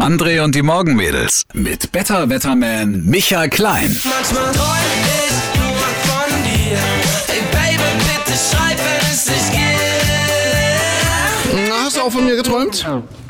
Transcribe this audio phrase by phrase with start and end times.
[0.00, 3.90] André und die Morgenmädels mit Better Wetterman Michael Klein.
[4.04, 4.76] Manchmal träum
[5.16, 6.76] ich nur von dir.
[7.26, 9.62] Hey Baby, bitte schreib, wenn es nicht geht.
[11.70, 12.86] Na, Hast du auch von mir geträumt?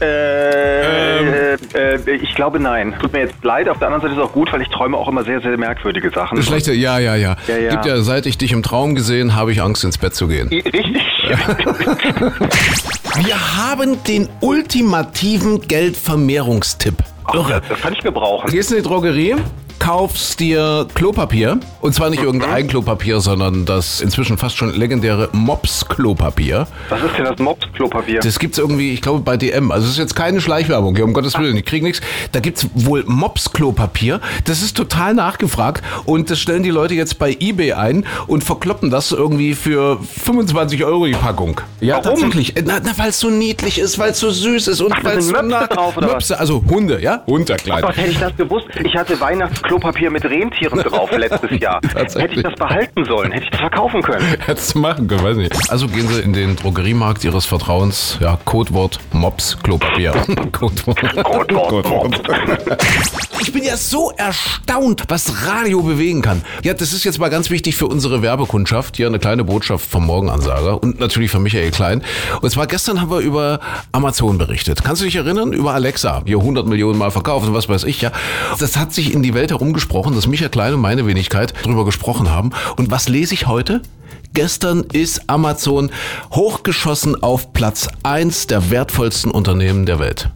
[0.00, 2.92] Äh, äh, ich glaube nein.
[3.00, 3.68] Tut mir jetzt leid.
[3.68, 5.56] Auf der anderen Seite ist es auch gut, weil ich träume auch immer sehr, sehr
[5.56, 6.42] merkwürdige Sachen.
[6.42, 7.36] Schlechte, ja, ja, ja.
[7.46, 7.70] Ja, ja.
[7.70, 10.48] Gibt ja, seit ich dich im Traum gesehen, habe ich Angst, ins Bett zu gehen.
[10.48, 11.00] Richtig.
[13.24, 16.96] Wir haben den ultimativen Geldvermehrungstipp.
[17.32, 17.62] Irre.
[17.68, 18.50] Das kann ich gebrauchen.
[18.50, 19.36] Gehst in die Drogerie,
[19.82, 21.58] kaufst dir Klopapier.
[21.80, 26.68] Und zwar nicht irgendein Klopapier, sondern das inzwischen fast schon legendäre Mops-Klopapier.
[26.88, 28.20] Was ist denn das Mops-Klopapier?
[28.20, 29.72] Das gibt's irgendwie, ich glaube, bei DM.
[29.72, 32.00] Also es ist jetzt keine Schleichwerbung, hier, um Gottes Willen, ich krieg nichts.
[32.30, 34.20] Da gibt's wohl Mops-Klopapier.
[34.44, 38.88] Das ist total nachgefragt und das stellen die Leute jetzt bei Ebay ein und verkloppen
[38.88, 41.60] das irgendwie für 25 Euro die Packung.
[41.80, 42.20] Ja, Warum?
[42.20, 42.54] tatsächlich.
[42.64, 45.26] Na, na weil es so niedlich ist, weil es so süß ist und weil es
[45.26, 46.12] so Möpse drauf, oder was?
[46.14, 47.24] Möpse, also Hunde, ja?
[47.26, 47.82] Hunde, klein.
[47.82, 48.66] Gott, hätte ich das gewusst.
[48.84, 49.71] Ich hatte Weihnachtsklopapier
[50.10, 51.80] mit Rentieren drauf letztes Jahr.
[51.94, 54.24] Hätte ich das behalten sollen, hätte ich das verkaufen können.
[54.46, 55.70] Hättest du machen können, weiß nicht.
[55.70, 58.18] Also gehen Sie in den Drogeriemarkt Ihres Vertrauens.
[58.20, 60.12] Ja, Codewort Mops Klopapier.
[60.52, 61.00] Codewort.
[61.24, 62.20] Codewort Mops.
[63.40, 66.42] Ich bin ja so erstaunt, was Radio bewegen kann.
[66.62, 68.96] Ja, das ist jetzt mal ganz wichtig für unsere Werbekundschaft.
[68.96, 72.02] Hier eine kleine Botschaft vom Morgenansager und natürlich von Michael Klein.
[72.40, 74.84] Und zwar gestern haben wir über Amazon berichtet.
[74.84, 75.52] Kannst du dich erinnern?
[75.52, 76.22] Über Alexa.
[76.24, 78.12] Hier 100 Millionen Mal verkauft und was weiß ich, ja.
[78.60, 82.30] Das hat sich in die Welt herumgesprochen, dass Michael Klein und meine Wenigkeit drüber gesprochen
[82.30, 82.50] haben.
[82.76, 83.80] Und was lese ich heute?
[84.34, 85.90] Gestern ist Amazon
[86.32, 90.30] hochgeschossen auf Platz 1 der wertvollsten Unternehmen der Welt.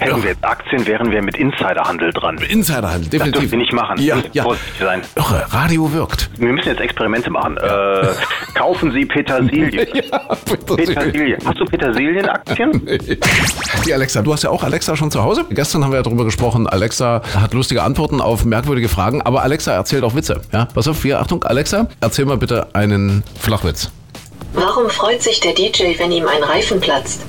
[0.00, 0.22] Hätten Ja.
[0.22, 2.38] wir jetzt Aktien, wären wir mit Insiderhandel dran.
[2.38, 3.32] Insiderhandel, Das definitiv.
[3.40, 3.98] dürfen wir nicht machen.
[4.00, 4.42] Ja, Wir müssen ja.
[4.44, 5.02] vorsichtig sein.
[5.14, 6.30] Irre, Radio wirkt.
[6.38, 7.56] Wir müssen jetzt Experimente machen.
[7.58, 8.06] Äh,
[8.54, 9.86] kaufen Sie Petersilie.
[10.76, 11.36] Petersilie.
[11.44, 12.70] Hast du Petersilienaktien?
[13.86, 15.44] Die Alexa, du hast ja auch Alexa schon zu Hause.
[15.50, 19.72] Gestern haben wir ja darüber gesprochen, Alexa hat lustige Antworten auf merkwürdige Fragen, aber Alexa
[19.72, 20.40] erzählt auch Witze.
[20.52, 23.90] Ja, pass auf, hier, Achtung, Alexa, erzähl mal bitte einen Flachwitz.
[24.54, 27.24] Warum freut sich der DJ, wenn ihm ein Reifen platzt?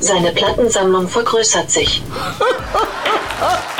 [0.00, 2.02] Seine Plattensammlung vergrößert sich.